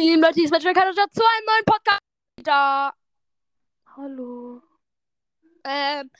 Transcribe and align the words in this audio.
lieben 0.00 0.22
Leute, 0.22 0.34
hier 0.34 0.44
ist 0.44 0.50
Magic 0.50 0.74
Kanada 0.74 1.04
zu 1.10 1.22
einem 1.22 1.46
neuen 1.46 1.64
Podcast. 1.66 2.00
Da. 2.42 2.94
Hallo. 3.96 4.62
Ähm, 5.64 6.10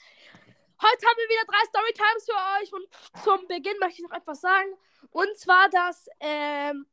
heute 0.83 1.06
haben 1.06 1.17
wir 1.17 1.29
wieder 1.30 1.46
drei 1.46 1.64
Storytimes 1.67 2.27
für 2.27 2.62
euch 2.62 2.72
und 2.74 3.24
zum 3.24 3.48
Beginn 3.48 3.79
möchte 3.80 4.03
ich 4.03 4.08
noch 4.08 4.16
etwas 4.16 4.43
sagen. 4.43 4.74
Und 5.11 5.35
zwar, 5.38 5.71
dass 5.71 6.08
ähm, 6.21 6.87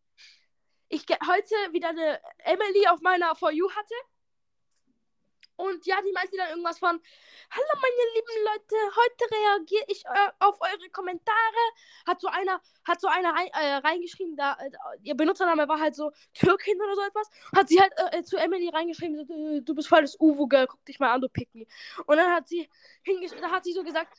ich 0.88 1.06
heute 1.10 1.74
wieder 1.74 1.90
eine 1.90 2.22
Emily 2.38 2.88
auf 2.88 3.02
meiner 3.02 3.36
For 3.36 3.52
You 3.52 3.70
hatte. 3.70 3.96
Und 5.58 5.86
ja, 5.88 5.98
die 6.02 6.12
meinte 6.12 6.38
dann 6.38 6.50
irgendwas 6.50 6.78
von, 6.78 7.02
hallo 7.50 7.68
meine 7.82 8.14
lieben 8.16 8.46
Leute, 8.46 8.76
heute 8.96 9.36
reagiere 9.36 9.86
ich 9.88 10.06
äh, 10.06 10.30
auf 10.40 10.62
eure 10.62 10.90
Kommentare. 10.92 11.64
Hat 12.06 12.22
so 12.22 12.28
einer, 12.28 12.62
hat 12.86 13.02
so 13.02 13.08
einer 13.08 13.34
rein, 13.34 13.48
äh, 13.54 13.76
reingeschrieben, 13.78 14.38
da, 14.38 14.54
äh, 14.54 14.70
ihr 15.02 15.16
Benutzername 15.16 15.68
war 15.68 15.80
halt 15.80 15.96
so 15.96 16.12
Türkin 16.36 16.80
oder 16.80 16.96
so 16.96 17.02
etwas. 17.02 17.30
Hat 17.56 17.70
sie 17.70 17.82
halt 17.82 17.92
äh, 18.12 18.24
zu 18.24 18.38
Emily 18.38 18.70
reingeschrieben, 18.70 19.58
äh, 19.58 19.62
du 19.62 19.74
bist 19.74 19.88
voll 19.88 20.04
das 20.04 20.16
Uwu-Girl, 20.20 20.68
guck 20.68 20.86
dich 20.86 21.00
mal 21.00 21.12
an, 21.12 21.22
du 21.22 21.30
Pick 21.30 21.54
me. 21.56 21.66
Und 22.06 22.18
dann 22.18 22.32
hat 22.32 22.48
sie 22.48 22.70
hingesch- 23.04 23.40
da 23.42 23.50
hat 23.50 23.64
sie 23.64 23.74
so 23.74 23.84
gesagt, 23.84 24.16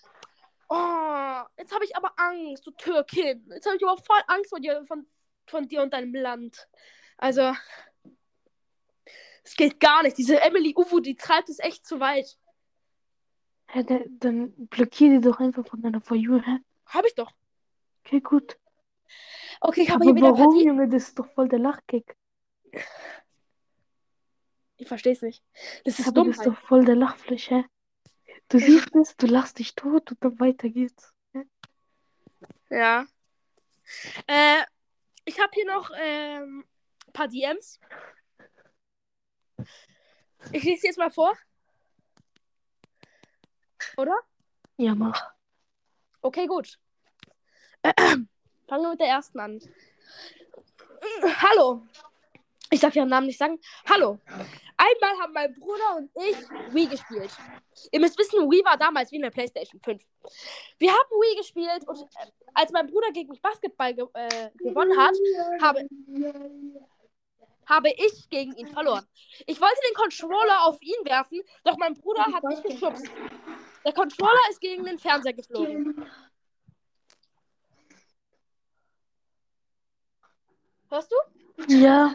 oh, 0.68 1.42
jetzt 1.56 1.72
habe 1.72 1.84
ich 1.84 1.96
aber 1.96 2.12
Angst, 2.16 2.66
du 2.66 2.72
Türkin. 2.72 3.46
Jetzt 3.50 3.66
habe 3.66 3.77
ich 3.77 3.84
aber 3.84 3.96
voll 4.02 4.20
Angst 4.27 4.50
vor 4.50 4.58
dir, 4.60 4.84
von, 4.86 5.06
von 5.46 5.68
dir 5.68 5.82
und 5.82 5.92
deinem 5.92 6.14
Land. 6.14 6.68
Also, 7.16 7.52
es 9.48 9.56
geht 9.56 9.80
gar 9.80 10.02
nicht. 10.02 10.18
Diese 10.18 10.40
Emily 10.40 10.74
Uwu, 10.76 11.00
die 11.00 11.16
treibt 11.16 11.48
es 11.48 11.58
echt 11.58 11.86
zu 11.86 12.00
weit. 12.00 12.36
Hä, 13.68 13.82
der, 13.82 14.04
dann 14.08 14.52
blockier 14.68 15.10
die 15.10 15.20
doch 15.20 15.40
einfach 15.40 15.66
von 15.66 15.80
deiner 15.80 16.00
For 16.00 16.16
You, 16.16 16.40
hä? 16.40 16.58
Habe 16.86 17.08
ich 17.08 17.14
doch. 17.14 17.32
Okay, 18.04 18.20
gut. 18.20 18.58
Okay, 19.60 19.82
ich 19.82 19.90
habe 19.90 20.05
hier 20.05 20.14
wieder 20.14 20.38
warum, 20.38 20.56
Junge? 20.60 20.88
Das 20.88 21.08
ist 21.08 21.18
doch 21.18 21.30
voll 21.32 21.48
der 21.48 21.58
Lachkick. 21.58 22.16
Ich 24.77 24.86
verstehe 24.86 25.12
es 25.12 25.22
nicht. 25.22 25.42
Das 25.84 25.98
ist 25.98 26.08
Aber 26.08 26.24
das 26.24 26.36
ist 26.36 26.46
doch 26.46 26.56
voll 26.56 26.84
der 26.84 26.94
Lachfleisch, 26.94 27.50
hä? 27.50 27.64
Du 28.48 28.58
siehst 28.58 28.94
es, 28.94 29.16
du 29.16 29.27
lachst 29.27 29.58
dich 29.58 29.74
tot 29.74 30.10
und 30.10 30.24
dann 30.24 30.38
weiter 30.40 30.68
geht's. 30.68 31.12
Ja. 32.70 33.06
Äh, 34.27 34.62
ich 35.24 35.40
habe 35.40 35.50
hier 35.52 35.66
noch 35.66 35.90
ähm, 35.98 36.64
ein 37.06 37.12
paar 37.12 37.28
DMs. 37.28 37.80
Ich 40.53 40.64
lese 40.64 40.81
sie 40.81 40.86
jetzt 40.89 40.98
mal 40.98 41.11
vor. 41.11 41.36
Oder? 43.97 44.17
Ja, 44.77 44.95
mach. 44.95 45.33
Okay, 46.22 46.47
gut. 46.47 46.78
Fangen 47.98 48.28
wir 48.69 48.91
mit 48.91 49.00
der 49.00 49.08
ersten 49.08 49.41
an. 49.41 49.61
Hallo. 51.22 51.86
Ich 52.70 52.80
darf 52.80 52.95
ihren 52.95 53.08
Namen 53.08 53.27
nicht 53.27 53.39
sagen. 53.39 53.58
Hallo. 53.89 54.19
Einmal 54.77 55.19
haben 55.20 55.33
mein 55.33 55.55
Bruder 55.55 55.97
und 55.97 56.11
ich 56.14 56.36
Wii 56.73 56.86
gespielt. 56.86 57.30
Ihr 57.91 58.00
müsst 58.00 58.19
wissen, 58.19 58.48
Wii 58.50 58.64
war 58.64 58.77
damals 58.77 59.11
wie 59.11 59.17
eine 59.17 59.30
PlayStation 59.30 59.80
5. 59.80 60.02
Wir 60.78 60.92
haben 60.92 61.11
Wii 61.11 61.36
gespielt 61.36 61.89
und 61.89 62.00
äh, 62.00 62.30
als 62.55 62.70
mein 62.70 62.86
Bruder 62.86 63.11
gegen 63.12 63.30
mich 63.30 63.41
Basketball 63.42 63.95
ge 63.95 64.06
äh, 64.14 64.50
gewonnen 64.58 64.97
hat, 64.97 65.14
habe, 65.62 65.89
habe 67.69 67.91
ich 67.91 68.28
gegen 68.30 68.55
ihn 68.56 68.69
verloren. 68.69 69.06
Ich 69.47 69.61
wollte 69.61 69.80
den 69.88 69.94
Controller 69.94 70.64
auf 70.64 70.80
ihn 70.80 71.05
werfen, 71.05 71.41
doch 71.64 71.77
mein 71.77 71.94
Bruder 71.94 72.24
hat 72.24 72.42
mich 72.44 72.62
geschubst. 72.62 73.06
Der 73.84 73.92
Controller 73.92 74.50
ist 74.50 74.61
gegen 74.61 74.84
den 74.84 74.98
Fernseher 74.98 75.34
geflogen. 75.34 76.06
Hörst 80.91 81.12
du? 81.12 81.74
Ja. 81.74 82.14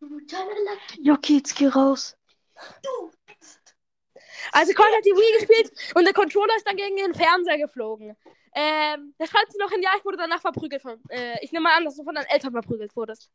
Okay, 0.00 1.36
jetzt 1.36 1.56
geh 1.56 1.66
raus. 1.66 2.16
Also 4.52 4.72
Colt 4.72 4.94
hat 4.96 5.04
die 5.04 5.10
Wii 5.10 5.38
gespielt 5.38 5.94
und 5.94 6.04
der 6.04 6.14
Controller 6.14 6.56
ist 6.56 6.66
dann 6.66 6.76
gegen 6.76 6.96
den 6.96 7.14
Fernseher 7.14 7.58
geflogen. 7.58 8.16
Ähm, 8.54 9.14
da 9.18 9.26
schreibt 9.26 9.52
sie 9.52 9.58
noch 9.58 9.70
hin, 9.70 9.82
ja, 9.82 9.90
ich 9.96 10.04
wurde 10.04 10.16
danach 10.16 10.40
verprügelt 10.40 10.80
von. 10.80 11.00
Äh, 11.10 11.36
ich 11.44 11.52
nehme 11.52 11.64
mal 11.64 11.76
an, 11.76 11.84
dass 11.84 11.96
du 11.96 12.04
von 12.04 12.14
deinen 12.14 12.26
Eltern 12.26 12.52
verprügelt 12.52 12.94
wurdest. 12.96 13.30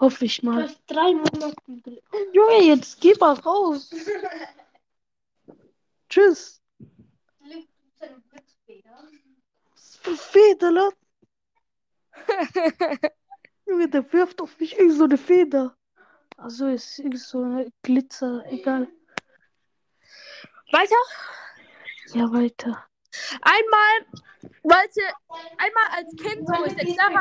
Hoffe 0.00 0.24
ich 0.24 0.42
mal. 0.42 0.70
drei 0.86 1.12
Monate. 1.12 2.02
Junge, 2.32 2.62
jetzt 2.62 3.00
geh 3.00 3.14
mal 3.18 3.34
raus. 3.34 3.90
Tschüss. 6.08 6.62
Feder, 10.00 10.92
Junge, 13.66 13.88
der 13.88 14.12
wirft 14.12 14.40
auf 14.40 14.58
mich 14.58 14.78
irgend 14.78 14.96
so 14.96 15.04
eine 15.04 15.18
Feder. 15.18 15.76
Also 16.36 16.68
ist 16.68 16.98
irgend 16.98 17.18
so 17.20 17.42
eine 17.42 17.70
Glitzer, 17.82 18.44
egal. 18.46 18.88
Weiter. 20.70 20.94
Ja, 22.14 22.32
weiter. 22.32 22.86
Einmal 23.42 24.06
wollte, 24.62 25.00
einmal 25.58 25.88
als 25.96 26.14
Kind, 26.16 26.48
wo 26.48 26.64
ich 26.64 26.72
sechs 26.72 26.96
Jahre 26.96 27.14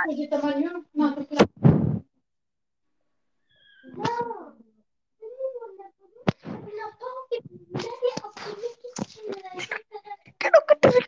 Genau, 10.39 10.59
könnte 10.67 10.97
mich 10.97 11.07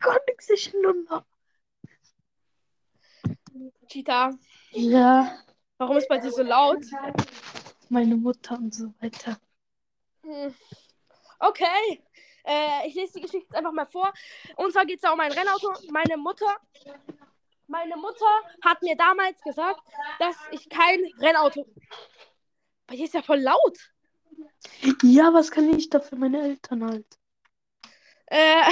Luna. 0.74 1.26
Cheetah, 3.88 4.32
Ja, 4.72 5.38
warum 5.78 5.98
ist 5.98 6.08
bei 6.08 6.18
dir 6.20 6.32
so 6.32 6.44
laut? 6.44 6.84
meine 7.90 8.16
Mutter 8.16 8.56
und 8.56 8.74
so 8.74 8.94
weiter. 9.00 9.40
Hm. 10.24 10.54
Okay. 11.40 12.04
Äh, 12.44 12.88
ich 12.88 12.94
lese 12.96 13.14
die 13.14 13.22
Geschichte 13.22 13.46
jetzt 13.46 13.56
einfach 13.56 13.72
mal 13.72 13.86
vor. 13.86 14.12
Und 14.56 14.72
zwar 14.72 14.86
geht 14.86 14.98
es 14.98 15.02
da 15.02 15.12
um 15.12 15.20
ein 15.20 15.32
Rennauto. 15.32 15.74
Meine 15.92 16.18
Mutter, 16.18 16.56
meine 17.68 17.98
Mutter 17.98 18.26
hat 18.64 18.82
mir 18.82 18.96
damals 18.96 19.42
gesagt, 19.42 19.82
dass 20.20 20.36
ich 20.52 20.70
kein 20.70 21.00
Rennauto. 21.20 21.66
Bei 22.88 22.96
dir 22.96 23.06
ist 23.06 23.14
ja 23.14 23.22
voll 23.22 23.40
laut. 23.40 23.78
Ja, 25.04 25.34
was 25.34 25.52
kann 25.52 25.74
ich 25.74 25.90
da 25.90 26.00
für 26.00 26.16
meine 26.16 26.42
Eltern 26.42 26.84
halt? 26.86 27.06
Äh, 28.28 28.72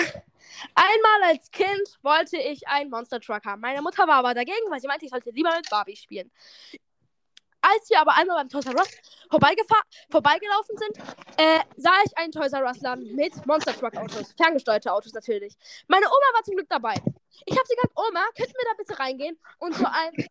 einmal 0.75 1.31
als 1.31 1.51
Kind 1.51 1.97
wollte 2.01 2.37
ich 2.37 2.67
einen 2.67 2.89
Monster 2.89 3.19
Truck 3.19 3.45
haben. 3.45 3.61
Meine 3.61 3.81
Mutter 3.81 4.07
war 4.07 4.15
aber 4.15 4.33
dagegen, 4.33 4.69
weil 4.69 4.79
sie 4.79 4.87
meinte, 4.87 5.05
ich 5.05 5.11
sollte 5.11 5.31
lieber 5.31 5.55
mit 5.55 5.69
Barbie 5.69 5.95
spielen. 5.95 6.31
Als 7.59 7.89
wir 7.89 7.99
aber 7.99 8.15
einmal 8.15 8.37
beim 8.37 8.49
Toys 8.49 8.65
R 8.65 8.75
Us 8.75 8.87
vorbeigelaufen 9.29 10.77
sind, 10.77 10.97
äh, 11.37 11.59
sah 11.75 11.91
ich 12.05 12.17
einen 12.17 12.31
Toys 12.31 12.53
R 12.53 12.63
Us 12.63 12.79
Laden 12.81 13.15
mit 13.15 13.45
Monster 13.45 13.77
Truck 13.77 13.97
Autos, 13.97 14.33
ferngesteuerte 14.37 14.93
Autos 14.93 15.11
natürlich. 15.13 15.55
Meine 15.87 16.05
Oma 16.05 16.33
war 16.33 16.43
zum 16.43 16.55
Glück 16.55 16.69
dabei. 16.69 16.93
Ich 17.45 17.57
habe 17.57 17.67
sie 17.67 17.75
gesagt, 17.75 17.93
Oma, 17.95 18.23
könnten 18.37 18.53
wir 18.53 18.65
da 18.65 18.73
bitte 18.77 18.99
reingehen 18.99 19.37
und 19.57 19.75
so 19.75 19.85
einen 19.85 20.27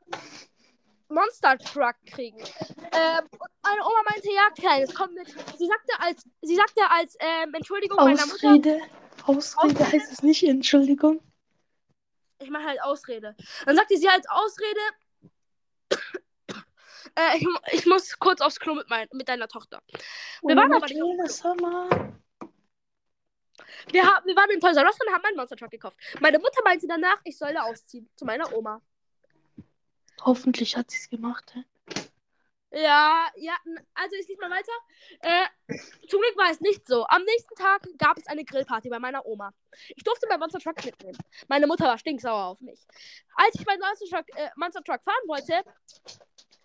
Monster 1.08 1.58
Truck 1.58 1.96
kriegen? 2.06 2.38
Ähm, 2.38 3.28
meine 3.62 3.82
Oma 3.82 4.02
meinte, 4.10 4.32
ja, 4.32 4.48
Kleines, 4.56 4.94
komm 4.94 5.12
mit. 5.14 5.28
Sie 5.28 5.66
sagte 5.66 6.00
als, 6.00 6.24
sie 6.42 6.56
sagte 6.56 6.80
als 6.90 7.16
ähm, 7.20 7.52
Entschuldigung 7.54 7.96
meiner 7.96 8.26
Mutter, 8.26 8.78
Ausrede. 9.26 9.74
Ausrede 9.74 9.92
heißt 9.92 10.12
es 10.12 10.22
nicht, 10.22 10.42
Entschuldigung. 10.42 11.20
Ich 12.38 12.50
mache 12.50 12.64
halt 12.64 12.82
Ausrede. 12.82 13.34
Dann 13.64 13.76
sagte 13.76 13.96
sie 13.96 14.08
als 14.08 14.26
Ausrede, 14.28 14.80
äh, 17.14 17.38
ich, 17.38 17.46
ich 17.72 17.86
muss 17.86 18.18
kurz 18.18 18.40
aufs 18.40 18.60
Klo 18.60 18.74
mit, 18.74 18.88
mein, 18.90 19.08
mit 19.12 19.28
deiner 19.28 19.48
Tochter. 19.48 19.82
Wir 20.42 20.56
waren 20.56 20.72
aber 20.72 20.86
nicht 20.86 21.02
auf 21.02 21.30
Sommer. 21.30 21.88
Wir, 23.90 24.04
haben, 24.04 24.26
wir 24.26 24.36
waren 24.36 24.50
im 24.50 24.60
Toys 24.60 24.76
R 24.76 24.84
Us 24.84 24.98
und 25.00 25.12
haben 25.12 25.24
einen 25.24 25.36
Monster 25.36 25.56
Truck 25.56 25.70
gekauft. 25.70 25.96
Meine 26.20 26.38
Mutter 26.38 26.60
meinte 26.64 26.86
danach, 26.86 27.20
ich 27.24 27.38
solle 27.38 27.62
ausziehen 27.62 28.08
zu 28.16 28.24
meiner 28.24 28.52
Oma. 28.52 28.82
Hoffentlich 30.22 30.76
hat 30.76 30.90
sie 30.90 30.98
es 30.98 31.08
gemacht. 31.08 31.54
Hä? 31.54 31.64
Ja, 32.76 33.26
ja, 33.36 33.56
also 33.94 34.16
ich 34.20 34.28
lese 34.28 34.38
mal 34.38 34.50
weiter. 34.50 34.72
Äh, 35.20 35.46
zum 36.08 36.20
Glück 36.20 36.36
war 36.36 36.50
es 36.50 36.60
nicht 36.60 36.86
so. 36.86 37.06
Am 37.06 37.22
nächsten 37.22 37.54
Tag 37.54 37.88
gab 37.96 38.18
es 38.18 38.26
eine 38.26 38.44
Grillparty 38.44 38.90
bei 38.90 38.98
meiner 38.98 39.24
Oma. 39.24 39.50
Ich 39.88 40.04
durfte 40.04 40.28
meinen 40.28 40.40
Monster 40.40 40.58
Truck 40.58 40.84
mitnehmen. 40.84 41.16
Meine 41.48 41.66
Mutter 41.66 41.86
war 41.86 41.96
stinksauer 41.96 42.44
auf 42.44 42.60
mich. 42.60 42.86
Als 43.34 43.54
ich 43.54 43.64
meinen 43.64 43.80
Monster 43.80 44.04
Truck, 44.06 44.26
äh, 44.36 44.50
Monster 44.56 44.84
Truck 44.84 45.00
fahren 45.02 45.26
wollte, 45.26 45.54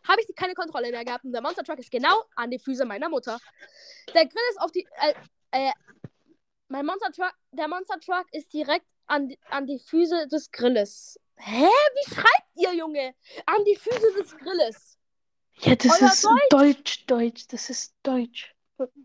habe 0.06 0.22
ich 0.22 0.36
keine 0.36 0.54
Kontrolle 0.54 0.92
mehr 0.92 1.06
gehabt. 1.06 1.24
Und 1.24 1.31
der 1.31 1.42
Monster 1.42 1.63
Truck 1.63 1.80
ist 1.80 1.92
genau 1.92 2.25
an 2.36 2.52
die 2.52 2.60
Füße 2.60 2.84
meiner 2.84 3.08
Mutter. 3.08 3.40
Der 4.13 4.25
Grill 4.25 4.44
ist 4.50 4.60
auf 4.60 4.72
die. 4.74 4.86
Äh, 5.00 5.13
äh, 5.52 5.72
mein 6.68 6.86
Monster 6.86 7.13
Truck, 7.13 7.34
der 7.54 7.69
Monster 7.69 8.02
Truck 8.02 8.25
ist 8.34 8.52
direkt 8.52 8.86
an 9.08 9.30
die, 9.30 9.40
an 9.50 9.66
die 9.66 9.80
Füße 9.80 10.28
des 10.28 10.52
Grilles. 10.52 11.18
Hä? 11.38 11.68
Wie 11.68 12.13
schreibt 12.13 12.50
ihr, 12.56 12.74
Junge? 12.74 13.16
An 13.46 13.63
die 13.63 13.78
Füße 13.78 14.12
des 14.18 14.38
Grilles. 14.38 14.98
Ja, 15.62 15.75
das 15.75 16.02
Euer 16.02 16.08
ist 16.08 16.28
Deutsch, 16.50 17.06
Deutsch. 17.06 17.48
Das 17.50 17.69
ist 17.69 17.96
Deutsch. 18.04 18.56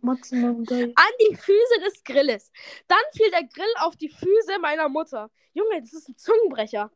Maximum 0.01 0.65
Deutsch. 0.65 0.93
an 0.95 1.13
die 1.21 1.37
Füße 1.37 1.81
des 1.85 2.03
Grilles. 2.03 2.51
Dann 2.89 2.99
fiel 3.13 3.31
der 3.31 3.45
Grill 3.45 3.73
auf 3.81 3.95
die 3.97 4.09
Füße 4.09 4.59
meiner 4.61 4.89
Mutter. 4.89 5.31
Junge, 5.53 5.81
das 5.81 5.93
ist 5.93 6.09
ein 6.09 6.17
Zungenbrecher. 6.17 6.91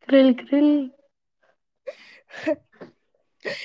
Grill, 0.00 0.34
Grill. 0.34 0.94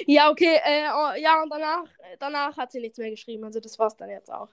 Ja, 0.06 0.30
okay, 0.30 0.60
äh, 0.64 0.88
oh, 0.94 1.14
ja, 1.18 1.42
und 1.42 1.50
danach, 1.50 1.86
danach 2.20 2.56
hat 2.58 2.72
sie 2.72 2.80
nichts 2.80 3.00
mehr 3.00 3.10
geschrieben. 3.10 3.44
Also 3.44 3.60
das 3.60 3.78
war's 3.80 3.98
dann 3.98 4.10
jetzt 4.10 4.32
auch. 4.32 4.50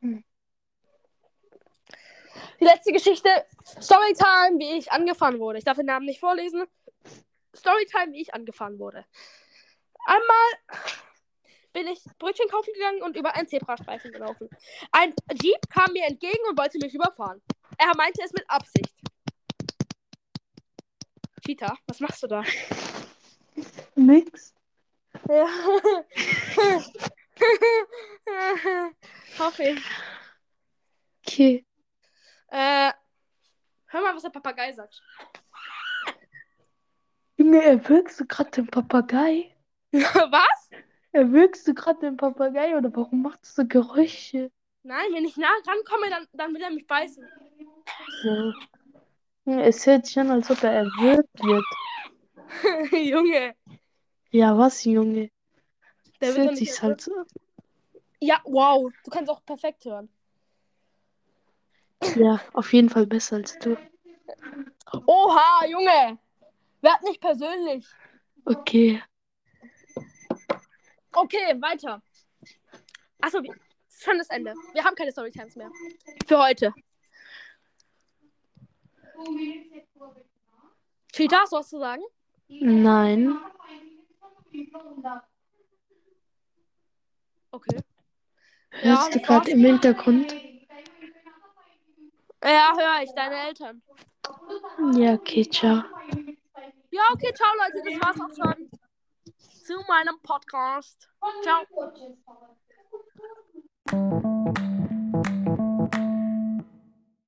Hm. 0.00 0.24
Die 2.60 2.64
letzte 2.64 2.92
Geschichte, 2.92 3.28
Storytime, 3.80 4.58
wie 4.58 4.78
ich 4.78 4.90
angefahren 4.90 5.38
wurde. 5.38 5.58
Ich 5.58 5.64
darf 5.64 5.76
den 5.76 5.86
Namen 5.86 6.04
nicht 6.04 6.18
vorlesen. 6.18 6.64
Storytime, 7.58 8.12
wie 8.12 8.22
ich 8.22 8.34
angefahren 8.34 8.78
wurde. 8.78 9.04
Einmal 10.06 10.48
bin 11.72 11.86
ich 11.86 12.02
Brötchen 12.18 12.48
kaufen 12.48 12.72
gegangen 12.74 13.02
und 13.02 13.16
über 13.16 13.34
einen 13.34 13.48
Zebrastreifen 13.48 14.10
gelaufen. 14.10 14.48
Ein 14.90 15.14
Jeep 15.40 15.68
kam 15.70 15.92
mir 15.92 16.06
entgegen 16.06 16.42
und 16.48 16.58
wollte 16.58 16.78
mich 16.78 16.94
überfahren. 16.94 17.42
Er 17.76 17.94
meinte 17.96 18.22
es 18.24 18.32
mit 18.32 18.44
Absicht. 18.48 18.94
Cheetah, 21.44 21.76
was 21.86 22.00
machst 22.00 22.22
du 22.22 22.26
da? 22.26 22.42
Nix. 23.94 24.54
Ja. 25.28 25.46
Hoffe 29.38 29.62
ich. 29.62 29.80
Okay. 31.26 31.66
Äh, 32.48 32.92
hör 33.86 34.00
mal, 34.00 34.14
was 34.14 34.22
der 34.22 34.30
Papagei 34.30 34.72
sagt. 34.72 35.02
Junge, 37.48 37.64
erwürgst 37.64 38.20
du 38.20 38.26
gerade 38.26 38.50
den 38.50 38.66
Papagei? 38.66 39.50
was? 39.92 40.70
Erwürgst 41.12 41.66
du 41.66 41.72
gerade 41.72 41.98
den 42.00 42.18
Papagei 42.18 42.76
oder 42.76 42.94
warum 42.94 43.22
machst 43.22 43.46
du 43.46 43.62
so 43.62 43.66
Geräusche? 43.66 44.50
Nein, 44.82 45.06
wenn 45.14 45.24
ich 45.24 45.38
nah 45.38 45.48
rankomme, 45.66 46.10
dann, 46.10 46.26
dann 46.34 46.52
will 46.52 46.60
er 46.60 46.70
mich 46.70 46.86
beißen. 46.86 47.26
So. 48.22 48.52
Es 49.46 49.86
hört 49.86 50.04
sich 50.04 50.18
an, 50.18 50.30
als 50.30 50.50
ob 50.50 50.62
er 50.62 50.72
erwürgt 50.72 51.42
wird. 51.42 51.64
Junge. 52.92 53.54
Ja, 54.30 54.58
was, 54.58 54.84
Junge? 54.84 55.30
Der 56.20 56.34
hört 56.34 56.56
sich 56.58 56.82
halt 56.82 57.00
so. 57.00 57.12
Ja, 58.20 58.42
wow. 58.44 58.92
Du 59.04 59.10
kannst 59.10 59.30
auch 59.30 59.42
perfekt 59.46 59.86
hören. 59.86 60.10
Ja, 62.14 62.42
auf 62.52 62.74
jeden 62.74 62.90
Fall 62.90 63.06
besser 63.06 63.36
als 63.36 63.58
du. 63.58 63.78
Oha, 65.06 65.64
Junge. 65.66 66.18
Werd 66.80 67.02
nicht 67.02 67.20
persönlich. 67.20 67.86
Okay. 68.44 69.02
Okay, 71.12 71.60
weiter. 71.60 72.02
Achso, 73.20 73.42
schon 73.88 74.18
das 74.18 74.30
Ende. 74.30 74.54
Wir 74.72 74.84
haben 74.84 74.94
keine 74.94 75.10
Storytimes 75.10 75.56
mehr. 75.56 75.70
Für 76.26 76.38
heute. 76.38 76.72
Cheetah, 81.12 81.40
hast 81.40 81.52
du 81.52 81.56
was 81.56 81.68
zu 81.68 81.78
sagen? 81.78 82.02
Nein. 82.48 83.38
Okay. 87.50 87.80
Hörst 88.70 89.14
du 89.14 89.18
das 89.18 89.26
gerade 89.26 89.50
im 89.50 89.64
Hintergrund? 89.64 90.32
Ja, 92.44 92.72
höre 92.76 93.02
ich, 93.02 93.10
deine 93.16 93.48
Eltern. 93.48 93.82
Ja, 94.92 95.14
okay, 95.14 95.48
ciao. 95.50 95.82
Ja, 96.90 97.02
okay, 97.12 97.32
ciao 97.34 97.48
Leute, 97.58 97.82
das 97.84 98.00
war's 98.00 98.20
auch 98.20 98.34
schon. 98.34 98.70
Zu 99.64 99.74
meinem 99.86 100.18
Podcast. 100.22 101.08
Ciao. 101.42 101.66